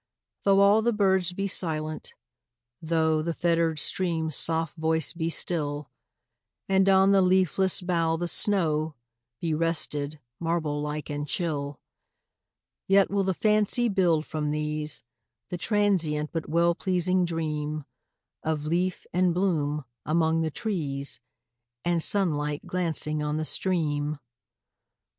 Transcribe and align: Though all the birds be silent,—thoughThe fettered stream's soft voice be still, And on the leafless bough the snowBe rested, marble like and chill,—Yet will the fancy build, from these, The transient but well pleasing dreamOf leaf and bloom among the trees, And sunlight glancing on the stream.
Though 0.45 0.61
all 0.61 0.81
the 0.81 0.91
birds 0.91 1.31
be 1.31 1.45
silent,—thoughThe 1.45 3.35
fettered 3.35 3.77
stream's 3.77 4.35
soft 4.35 4.75
voice 4.75 5.13
be 5.13 5.29
still, 5.29 5.91
And 6.67 6.89
on 6.89 7.11
the 7.11 7.21
leafless 7.21 7.83
bough 7.83 8.17
the 8.17 8.25
snowBe 8.25 8.95
rested, 9.53 10.19
marble 10.39 10.81
like 10.81 11.11
and 11.11 11.27
chill,—Yet 11.27 13.11
will 13.11 13.23
the 13.23 13.35
fancy 13.35 13.89
build, 13.89 14.25
from 14.25 14.49
these, 14.49 15.03
The 15.51 15.57
transient 15.59 16.31
but 16.33 16.49
well 16.49 16.73
pleasing 16.73 17.23
dreamOf 17.23 17.83
leaf 18.63 19.05
and 19.13 19.35
bloom 19.35 19.85
among 20.03 20.41
the 20.41 20.49
trees, 20.49 21.19
And 21.85 22.01
sunlight 22.01 22.65
glancing 22.65 23.21
on 23.21 23.37
the 23.37 23.45
stream. 23.45 24.17